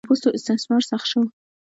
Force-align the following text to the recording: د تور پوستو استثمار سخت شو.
د 0.01 0.03
تور 0.03 0.07
پوستو 0.11 0.35
استثمار 0.37 0.81
سخت 0.91 1.07
شو. 1.11 1.21